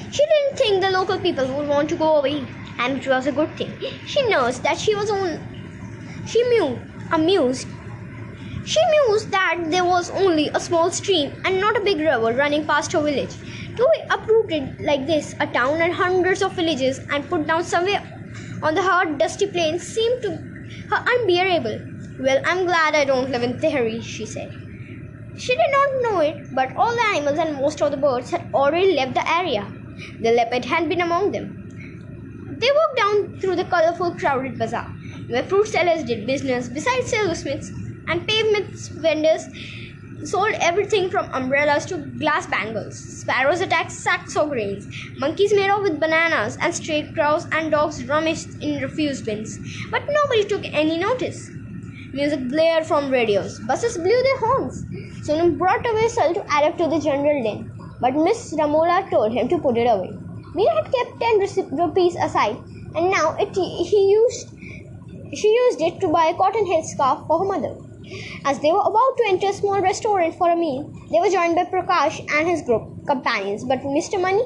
[0.09, 2.45] She didn't think the local people would want to go away,
[2.79, 3.73] and it was a good thing.
[4.05, 5.39] She knows that she was on.
[6.25, 7.67] She knew, amused.
[8.63, 12.65] She mused that there was only a small stream and not a big river running
[12.65, 13.37] past her village.
[13.75, 18.03] To be uprooted like this, a town and hundreds of villages, and put down somewhere
[18.61, 20.29] on the hard, dusty plains seemed to
[20.89, 21.79] her unbearable.
[22.17, 24.51] Well, I'm glad I don't live in Tehri, she said.
[25.35, 28.49] She did not know it, but all the animals and most of the birds had
[28.53, 29.73] already left the area.
[30.19, 31.57] The leopard had been among them.
[32.49, 34.95] They walked down through the colorful, crowded bazaar,
[35.27, 37.71] where fruit sellers did business, besides silversmiths
[38.11, 39.47] and pavement vendors
[40.23, 42.97] sold everything from umbrellas to glass bangles.
[43.21, 44.85] Sparrows attacked sacks of grains.
[45.17, 49.57] Monkeys made off with bananas, and stray crows and dogs rummaged in refuse bins.
[49.89, 51.49] But nobody took any notice.
[52.13, 53.59] Music blared from radios.
[53.61, 54.83] Buses blew their horns.
[55.25, 57.71] Sonam brought a whistle to add up to the general din,
[58.01, 60.11] but Miss Ramola told him to put it away.
[60.55, 61.39] Meera had kept ten
[61.79, 62.57] rupees aside,
[62.95, 64.49] and now it, he used
[65.33, 67.90] she used it to buy a cotton head scarf for her mother.
[68.45, 71.55] As they were about to enter a small restaurant for a meal, they were joined
[71.55, 73.63] by Prakash and his group companions.
[73.63, 74.19] But Mr.
[74.19, 74.43] Mani,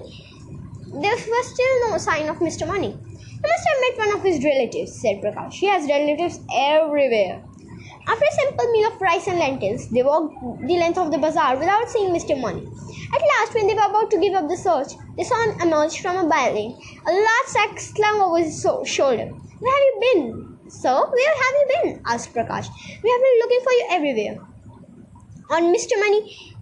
[1.02, 2.68] there was still no sign of Mr.
[2.68, 2.92] Mani.
[2.92, 5.54] He must have met one of his relatives, said Prakash.
[5.54, 7.44] He has relatives everywhere.
[8.08, 10.36] After a simple meal of rice and lentils, they walked
[10.68, 12.40] the length of the bazaar without seeing Mr.
[12.40, 12.62] Mani.
[13.14, 16.00] At last, when they were about to give up the search, they saw him emerge
[16.02, 19.26] from a building, a large sack slung over his shoulder.
[19.60, 20.55] Where have you been?
[20.70, 22.02] So, where have you been?
[22.06, 22.70] asked Prakash.
[23.04, 24.48] We have been looking for you everywhere.
[25.50, 25.98] On Mr.
[26.00, 26.54] Mani's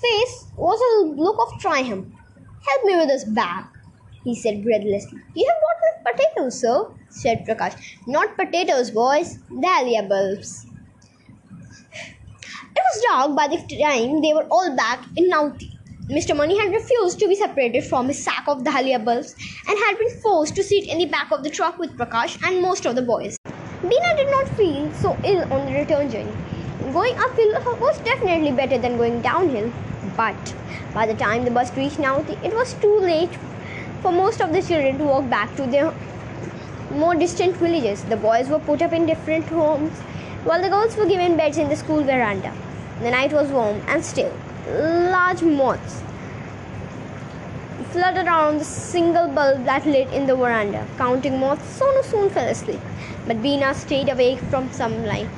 [0.00, 2.06] face was a look of triumph.
[2.66, 3.64] Help me with this bag,
[4.24, 5.18] he said breathlessly.
[5.34, 7.76] You have brought me potatoes, sir, said Prakash.
[8.06, 10.66] Not potatoes, boys, dahlia bulbs.
[12.76, 15.75] It was dark by the time they were all back in Nauti.
[16.08, 16.36] Mr.
[16.36, 19.34] Mani had refused to be separated from his sack of dahlia bulbs
[19.68, 22.62] and had been forced to sit in the back of the truck with Prakash and
[22.62, 23.36] most of the boys.
[23.82, 26.32] Bina did not feel so ill on the return journey.
[26.92, 29.72] Going uphill was definitely better than going downhill,
[30.16, 30.54] but
[30.94, 33.36] by the time the bus reached Nauti, it was too late
[34.00, 35.92] for most of the children to walk back to their
[36.92, 38.04] more distant villages.
[38.04, 39.98] The boys were put up in different homes,
[40.44, 42.54] while the girls were given beds in the school veranda.
[43.00, 44.32] The night was warm and still
[44.68, 46.02] large moths
[47.92, 50.86] fluttered around the single bulb that lit in the veranda.
[50.98, 52.80] Counting moths, Sonu soon fell asleep,
[53.26, 55.28] but Bina stayed awake from some light.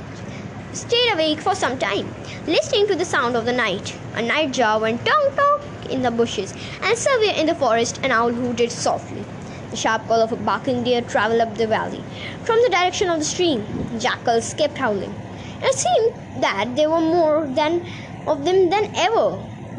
[0.73, 2.13] Stayed awake for some time,
[2.47, 3.95] listening to the sound of the night.
[4.15, 8.33] A nightjar went tonk tonk in the bushes, and somewhere in the forest an owl
[8.33, 9.25] hooted softly.
[9.71, 12.03] The sharp call of a barking deer traveled up the valley.
[12.45, 13.65] From the direction of the stream,
[13.99, 15.15] jackals kept howling.
[15.61, 17.85] It seemed that there were more than
[18.29, 19.27] of them than ever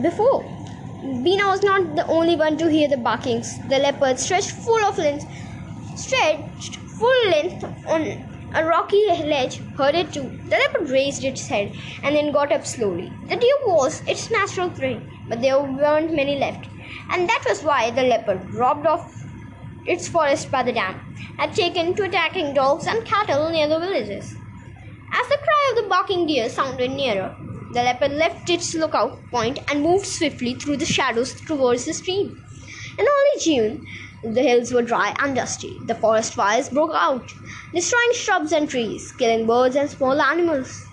[0.02, 0.56] before.
[1.02, 3.60] Bina was not the only one to hear the barkings.
[3.68, 5.26] The leopard stretched full of length,
[5.96, 10.28] stretched full length on a rocky ledge, heard it too.
[10.50, 13.12] The leopard raised its head and then got up slowly.
[13.30, 16.68] The deer was its natural prey, but there weren't many left,
[17.12, 19.06] and that was why the leopard robbed off
[19.86, 20.96] its forest by the dam,
[21.38, 24.36] had taken to attacking dogs and cattle near the villages.
[25.12, 27.36] As the cry of the barking deer sounded nearer,
[27.72, 32.42] the leopard left its lookout point and moved swiftly through the shadows towards the stream.
[32.98, 33.86] In early June,
[34.24, 35.82] the hills were dry and dusty.
[35.86, 37.32] The forest fires broke out,
[37.74, 40.90] destroying shrubs and trees, killing birds and small animals.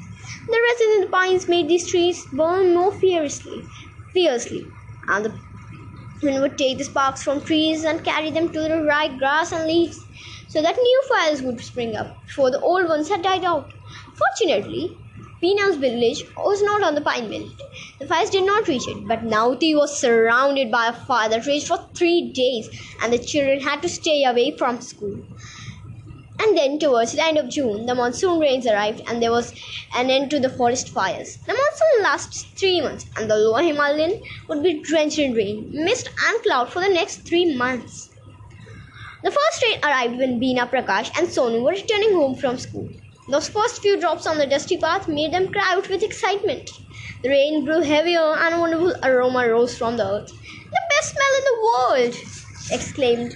[0.49, 3.69] The the pines made these trees burn more fiercely,
[4.13, 4.75] fiercely,
[5.09, 5.41] and the
[6.23, 9.67] wind would take the sparks from trees and carry them to the dry grass and
[9.67, 9.99] leaves,
[10.49, 13.73] so that new fires would spring up before the old ones had died out.
[14.19, 15.01] Fortunately,
[15.41, 17.51] Bina's village was not on the pine belt.
[17.99, 21.69] The fires did not reach it, but Nauti was surrounded by a fire that raged
[21.69, 22.69] for three days,
[23.03, 25.23] and the children had to stay away from school.
[26.39, 29.53] And then, towards the end of June, the monsoon rains arrived, and there was
[29.95, 31.37] an end to the forest fires.
[31.47, 36.09] The monsoon lasts three months, and the lower Himalayan would be drenched in rain, mist,
[36.27, 38.11] and cloud for the next three months.
[39.23, 42.89] The first train arrived when Bina Prakash and Sonu were returning home from school.
[43.29, 46.71] Those first few drops on the dusty path made them cry out with excitement.
[47.23, 50.29] The rain grew heavier and a wonderful aroma rose from the earth.
[50.29, 52.15] The best smell in the world!
[52.73, 53.35] exclaimed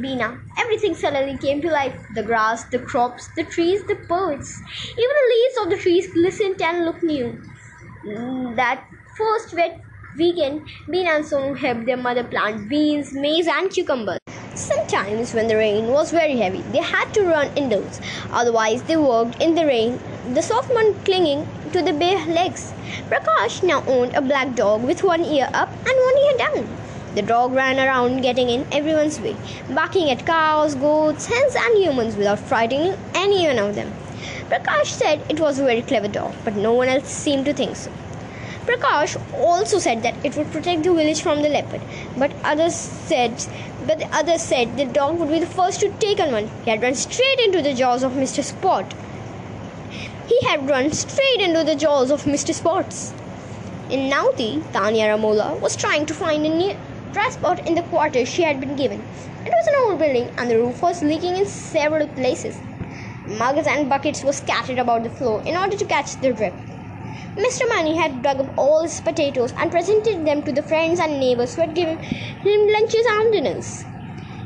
[0.00, 0.40] Bina.
[0.58, 4.62] Everything suddenly came to life the grass, the crops, the trees, the birds.
[4.98, 7.42] Even the leaves of the trees glistened and looked new.
[8.56, 9.80] That first wet
[10.16, 14.19] weekend, Bina and Sonu helped their mother plant beans, maize, and cucumbers.
[14.60, 17.98] Sometimes, when the rain was very heavy, they had to run indoors.
[18.30, 19.98] Otherwise, they worked in the rain,
[20.34, 22.74] the soft mud clinging to the bare legs.
[23.08, 26.76] Prakash now owned a black dog with one ear up and one ear down.
[27.14, 29.34] The dog ran around getting in everyone's way,
[29.70, 33.90] barking at cows, goats, hens, and humans without frightening any one of them.
[34.50, 37.76] Prakash said it was a very clever dog, but no one else seemed to think
[37.76, 37.90] so.
[38.66, 41.80] Prakash also said that it would protect the village from the leopard,
[42.18, 43.32] but others said
[43.90, 46.48] but the others said the dog would be the first to take on one.
[46.64, 48.44] He had run straight into the jaws of Mr.
[48.44, 48.94] Spot.
[50.28, 52.54] He had run straight into the jaws of Mr.
[52.54, 53.12] Spots.
[53.90, 56.76] In Nauti, Tanya Ramola was trying to find a new
[57.10, 59.00] dry spot in the quarters she had been given.
[59.44, 62.60] It was an old building and the roof was leaking in several places.
[63.26, 66.54] Mugs and buckets were scattered about the floor in order to catch the drip.
[67.36, 67.62] Mr.
[67.68, 71.54] Mani had dug up all his potatoes and presented them to the friends and neighbors
[71.54, 73.84] who had given him lunches and dinners.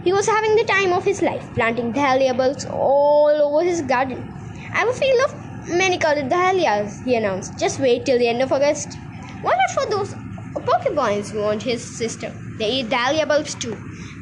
[0.02, 4.28] He was having the time of his life, planting dahlia bulbs all over his garden.
[4.74, 7.58] I have a field of many colored dahlias, he announced.
[7.58, 8.98] Just wait till the end of August.
[9.40, 10.14] Why not for those
[10.54, 11.32] porcupines?
[11.32, 12.34] warned his sister.
[12.58, 13.76] They eat dahlia bulbs too.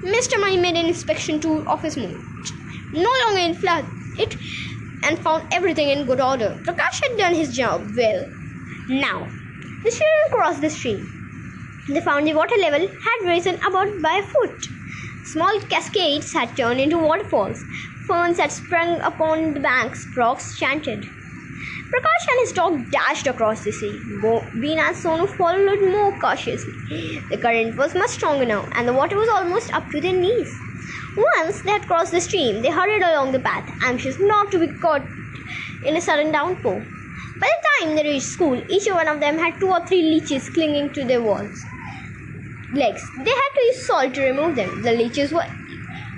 [0.05, 0.41] Mr.
[0.41, 2.25] Mani made an inspection tour of his moon.
[2.93, 3.87] No longer in flood.
[4.17, 4.37] It
[5.03, 6.59] and found everything in good order.
[6.65, 8.25] Prakash had done his job well
[8.89, 9.33] now,
[9.85, 11.09] the children crossed the stream.
[11.89, 14.67] They found the water level had risen about by a foot.
[15.25, 17.65] Small cascades had turned into waterfalls.
[18.07, 20.07] Ferns had sprung upon the banks.
[20.13, 21.07] Frogs chanted.
[21.93, 24.05] Prakash and his dog dashed across the sea.
[24.61, 26.83] Bina and Sonu followed more cautiously.
[27.31, 30.51] The current was much stronger now, and the water was almost up to their knees.
[31.17, 34.69] Once they had crossed the stream, they hurried along the path, anxious not to be
[34.79, 35.09] caught
[35.83, 36.87] in a sudden downpour.
[37.41, 40.49] By the time they reached school, each one of them had two or three leeches
[40.49, 41.65] clinging to their walls.
[42.73, 43.03] Legs.
[43.17, 44.83] They had to use salt to remove them.
[44.83, 45.45] The leeches were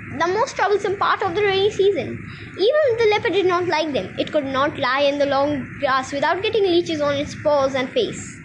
[0.09, 2.23] the most troublesome part of the rainy season.
[2.57, 4.13] Even the leopard did not like them.
[4.17, 7.89] It could not lie in the long grass without getting leeches on its paws and
[7.89, 8.39] face.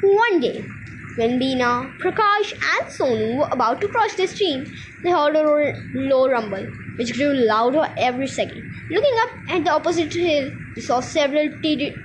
[0.00, 0.64] One day,
[1.18, 4.64] when Bina, Prakash, and Sonu were about to cross the stream,
[5.02, 8.68] they heard a low rumble, which grew louder every second.
[8.88, 11.50] Looking up at the opposite hill, they saw several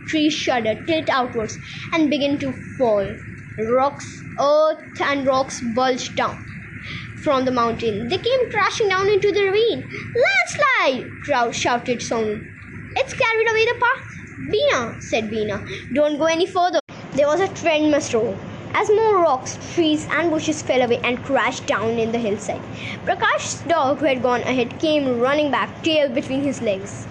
[0.07, 1.59] trees shudder, tilt outwards,
[1.93, 3.15] and begin to fall.
[3.59, 6.35] Rocks, earth, and rocks bulged down
[7.23, 8.07] from the mountain.
[8.07, 9.87] They came crashing down into the ravine.
[10.23, 11.53] Landslide!
[11.53, 12.43] Shouted Sonu.
[12.95, 14.49] It's carried away the path.
[14.51, 15.63] Bina, said Bina.
[15.93, 16.79] Don't go any further.
[17.11, 18.35] There was a tremendous roar
[18.73, 22.61] as more rocks, trees, and bushes fell away and crashed down in the hillside.
[23.05, 27.05] Prakash's dog, who had gone ahead, came running back, tail between his legs.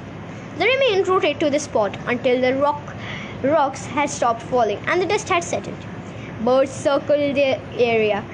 [0.59, 2.95] They remained rooted to the spot until the rock
[3.43, 5.87] rocks had stopped falling and the dust had settled.
[6.45, 8.25] Birds circled the area,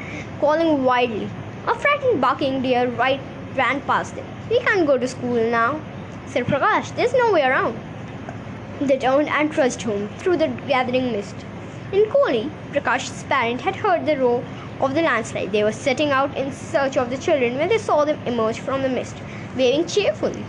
[0.41, 1.29] calling wildly.
[1.67, 3.21] A frightened barking deer right
[3.55, 4.27] ran past them.
[4.51, 5.81] We can't go to school now,
[6.27, 6.95] said Prakash.
[6.97, 7.79] There's no way around.
[8.81, 11.35] They turned and trudged home through the gathering mist.
[11.91, 14.45] In Koli, Prakash's parents had heard the roar
[14.79, 15.53] of the landslide.
[15.53, 18.83] They were setting out in search of the children when they saw them emerge from
[18.83, 19.17] the mist,
[19.57, 20.45] waving cheerfully.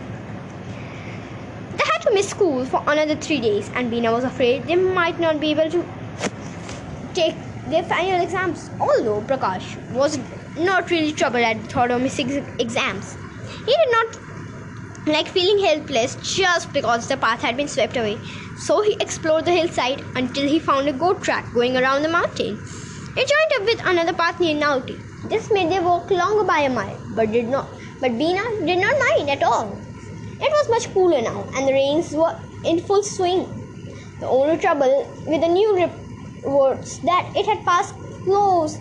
[1.78, 5.17] They had to miss school for another three days, and Bina was afraid they might
[5.17, 5.86] not be able to
[7.13, 7.36] take
[7.67, 8.69] their final exams.
[8.78, 10.19] Although Prakash was
[10.58, 13.17] not really troubled at the thought of missing exams,
[13.65, 14.19] he did not
[15.08, 18.19] like feeling helpless just because the path had been swept away.
[18.60, 22.58] So he explored the hillside until he found a goat track going around the mountain.
[23.15, 25.00] It joined up with another path near Nauti.
[25.30, 27.69] This made their walk longer by a mile, but did not
[28.02, 29.82] but Bina did not mind at all.
[30.41, 33.45] It was much cooler now, and the rains were in full swing.
[34.19, 35.91] The only trouble with the new rip
[36.43, 37.93] was that it had passed
[38.24, 38.78] close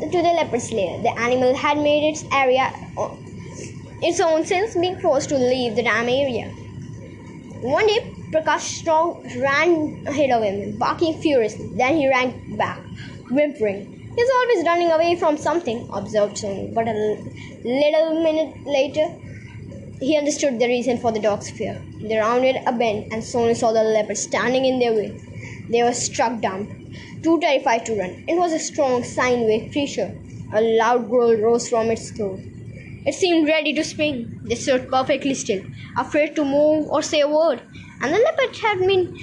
[0.00, 1.02] to the leopard's lair.
[1.02, 2.72] The animal had made its area
[4.02, 6.52] its own since being forced to leave the dam area.
[7.62, 7.98] One day,
[8.32, 11.68] Prakash Strong ran ahead of him, barking furiously.
[11.74, 12.78] Then he ran back,
[13.30, 14.12] whimpering.
[14.16, 16.72] He's always running away from something, observed Sonu.
[16.74, 16.94] But a
[17.64, 19.06] little minute later,
[20.00, 21.82] he understood the reason for the dog's fear.
[22.02, 25.20] They rounded a bend, and Sonu saw the leopard standing in their way.
[25.68, 26.92] They were struck dumb,
[27.22, 28.24] too terrified to run.
[28.28, 30.14] It was a strong, sine-wave creature.
[30.52, 32.40] A loud growl rose from its throat.
[33.06, 34.40] It seemed ready to spring.
[34.44, 35.62] They stood perfectly still,
[35.96, 37.62] afraid to move or say a word,
[38.00, 39.16] and the leopard had been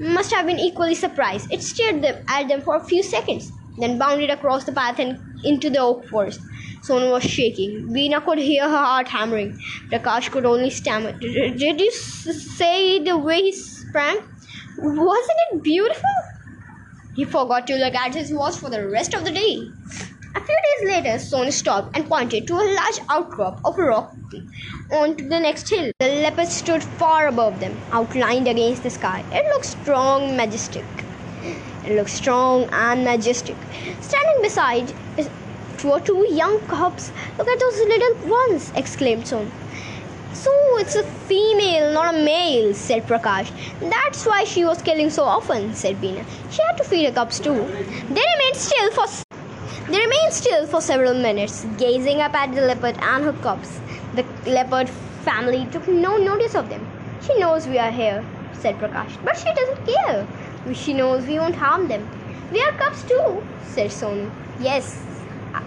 [0.00, 1.52] must have been equally surprised.
[1.52, 5.18] It stared them, at them for a few seconds, then bounded across the path and
[5.44, 6.40] into the oak forest.
[6.88, 7.92] Sonu was shaking.
[7.92, 9.58] Bina could hear her heart hammering.
[9.92, 11.12] Prakash could only stammer.
[11.12, 14.20] Did you say the way he sprang?
[14.78, 16.14] Wasn't it beautiful?
[17.14, 19.58] He forgot to look at his watch for the rest of the day.
[20.34, 24.14] A few days later, Sonu stopped and pointed to a large outcrop of rock
[24.92, 25.90] onto the next hill.
[25.98, 29.24] The leopard stood far above them, outlined against the sky.
[29.32, 30.84] It looked strong, majestic.
[31.84, 33.56] It looked strong and majestic.
[34.00, 34.92] Standing beside
[35.82, 37.10] were two young cubs.
[37.38, 38.70] Look at those little ones!
[38.76, 39.50] exclaimed Son.
[40.32, 43.50] So it's a female, not a male, said Prakash.
[43.80, 46.24] That's why she was killing so often, said Bina.
[46.50, 47.54] She had to feed her cubs too.
[47.54, 49.06] They remained still for
[49.92, 53.80] they remained still for several minutes, gazing up at the leopard and her cubs.
[54.14, 54.88] The leopard
[55.24, 56.86] family took no notice of them.
[57.26, 60.26] She knows we are here, said Prakash, but she doesn't care.
[60.74, 62.08] She knows we won't harm them.
[62.52, 64.30] We are cubs too, said Sonu.
[64.60, 65.02] Yes,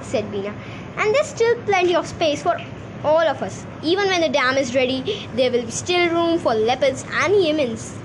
[0.02, 0.54] said Bina,
[0.98, 2.58] And there's still plenty of space for
[3.04, 3.66] all of us.
[3.84, 7.98] Even when the dam is ready, there will be still room for leopards and humans.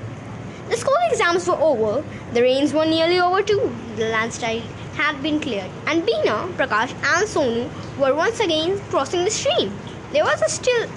[0.69, 2.05] The school exams were over.
[2.35, 3.73] The rains were nearly over too.
[3.97, 4.63] The landslide
[4.99, 9.73] had been cleared, and Bina, Prakash, and Sonu were once again crossing the stream.
[10.13, 10.89] There was a still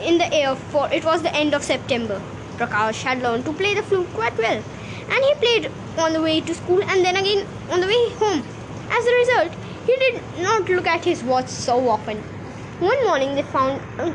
[0.00, 2.22] in the air, for it was the end of September.
[2.56, 4.62] Prakash had learned to play the flute quite well,
[5.10, 8.42] and he played on the way to school and then again on the way home.
[8.90, 9.52] As a result,
[9.86, 12.18] he did not look at his watch so often.
[12.80, 14.12] One morning, they found uh,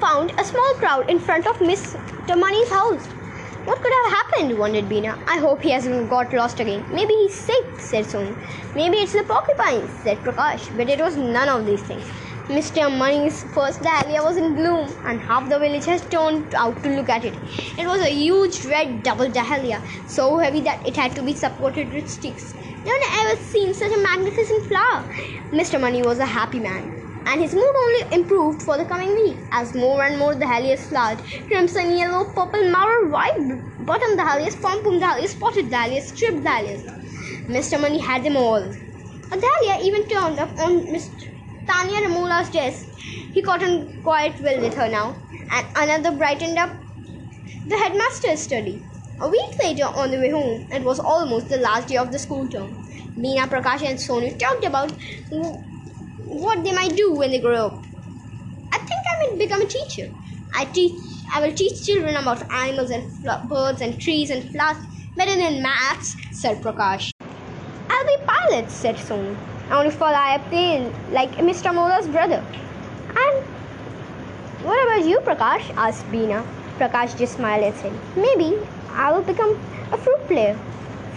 [0.00, 1.96] found a small crowd in front of Miss
[2.28, 3.11] Mani's house.
[3.64, 4.58] What could have happened?
[4.58, 5.16] wondered Bina.
[5.28, 6.84] I hope he hasn't got lost again.
[6.90, 8.36] Maybe he's sick, said Sonu.
[8.74, 10.76] Maybe it's the porcupines, said Prakash.
[10.76, 12.04] But it was none of these things.
[12.48, 12.90] Mr.
[12.98, 17.08] Mani's first dahlia was in bloom, and half the village has turned out to look
[17.08, 17.34] at it.
[17.78, 21.92] It was a huge red double dahlia, so heavy that it had to be supported
[21.92, 22.54] with sticks.
[22.84, 25.06] No one ever seen such a magnificent flower.
[25.52, 25.80] Mr.
[25.80, 29.74] Mani was a happy man and his mood only improved for the coming week as
[29.74, 33.38] more and more dahlias flowered crimson, yellow, purple, marrow, white,
[33.78, 36.84] bottom dahlias, pom pom dahlias, spotted dahlias, striped dahlias.
[37.48, 37.80] Mr.
[37.80, 38.62] Mani had them all.
[39.32, 41.24] A dahlia even turned up on Mr.
[41.68, 42.86] Tanya Ramola's desk.
[43.32, 46.70] He got on quite well with her now, and another brightened up
[47.64, 48.88] the headmaster's study.
[49.20, 52.18] A week later, on the way home, it was almost the last day of the
[52.18, 52.78] school term.
[53.20, 54.96] Bina, Prakash, and Sonu talked about
[56.32, 57.84] what they might do when they grow up.
[58.72, 60.10] I think I might become a teacher.
[60.54, 60.92] I teach.
[61.34, 63.04] I will teach children about animals and
[63.48, 64.78] birds and trees and flowers
[65.16, 67.10] better than maths," said Prakash.
[67.90, 69.36] I'll be pilot, said Sonu.
[69.70, 71.74] I want to fly a plane like Mr.
[71.74, 72.44] Mola's brother.
[73.24, 73.44] And
[74.64, 75.70] what about you, Prakash?
[75.76, 76.44] asked Bina.
[76.78, 78.58] Prakash just smiled and said, Maybe
[78.90, 79.58] I will become
[79.92, 80.58] a flute player.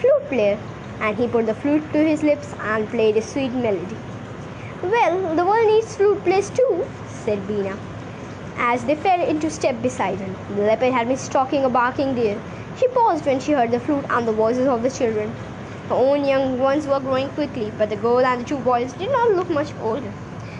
[0.00, 0.58] Flute player.
[1.00, 3.96] And he put the flute to his lips and played a sweet melody.
[4.82, 7.78] Well, the world needs flute players too, said Bina.
[8.58, 12.38] As they fell into step beside him, the leopard had been stalking a barking deer.
[12.78, 15.34] She paused when she heard the flute and the voices of the children.
[15.88, 19.10] Her own young ones were growing quickly, but the girl and the two boys did
[19.10, 20.12] not look much older.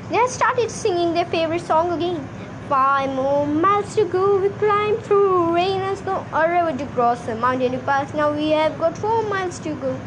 [0.09, 2.27] They had started singing their favorite song again.
[2.71, 7.29] Five more miles to go, we climb through rain and snow, a river to cross,
[7.29, 8.15] a mountain to pass.
[8.15, 9.99] Now we have got four miles to go.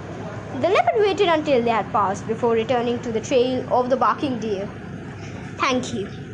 [0.59, 4.39] The leopard waited until they had passed before returning to the trail of the barking
[4.39, 4.69] deer.
[5.57, 6.19] Thank you.